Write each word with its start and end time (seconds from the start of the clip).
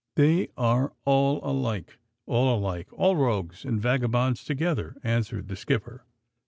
"They 0.15 0.49
are 0.57 0.93
all 1.05 1.39
alike, 1.43 1.99
all 2.25 2.57
alike; 2.57 2.87
all 2.91 3.15
rogues 3.15 3.63
and 3.63 3.79
vagabonds 3.79 4.43
together," 4.43 4.95
answered 5.03 5.47
the 5.47 5.55
skipper. 5.55 6.05